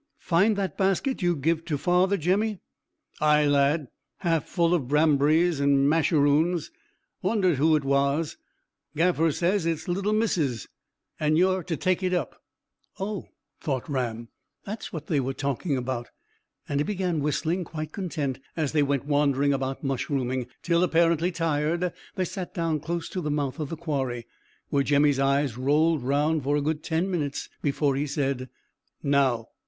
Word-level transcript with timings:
"Find 0.17 0.55
that 0.55 0.79
basket 0.79 1.21
you 1.21 1.35
give 1.35 1.63
to 1.65 1.77
father, 1.77 2.17
Jemmy?" 2.17 2.57
"Ay, 3.19 3.45
lad, 3.45 3.87
half 4.21 4.47
full 4.49 4.73
o' 4.73 4.79
brambrys 4.79 5.59
and 5.59 5.87
masheroons. 5.87 6.71
Wondered 7.21 7.57
whose 7.57 7.77
it 7.77 7.83
was. 7.83 8.35
Gaffer 8.95 9.31
says 9.31 9.67
it's 9.67 9.87
little 9.87 10.11
missus's, 10.11 10.67
and 11.19 11.37
you're 11.37 11.61
to 11.61 11.77
take 11.77 12.01
it 12.01 12.15
up." 12.15 12.41
"Oh," 12.99 13.27
thought 13.59 13.87
Ram, 13.87 14.29
"that's 14.65 14.91
what 14.91 15.05
they 15.05 15.19
were 15.19 15.35
talking 15.35 15.77
about;" 15.77 16.09
and 16.67 16.79
he 16.79 16.83
began 16.83 17.19
whistling, 17.21 17.63
quite 17.63 17.91
content, 17.91 18.39
as 18.57 18.71
they 18.71 18.81
went 18.81 19.05
wandering 19.05 19.53
about 19.53 19.83
mushrooming, 19.83 20.47
till, 20.63 20.81
apparently 20.83 21.31
tired, 21.31 21.93
they 22.15 22.25
sat 22.25 22.55
down 22.55 22.79
close 22.79 23.07
to 23.09 23.21
the 23.21 23.29
mouth 23.29 23.59
of 23.59 23.69
the 23.69 23.77
quarry, 23.77 24.25
where 24.69 24.81
Jemmy's 24.81 25.19
eyes 25.19 25.59
rolled 25.59 26.01
round 26.01 26.41
for 26.41 26.57
a 26.57 26.61
good 26.61 26.81
ten 26.81 27.11
minutes 27.11 27.49
before 27.61 27.95
he 27.95 28.07
said, 28.07 28.49
"Now." 29.03 29.49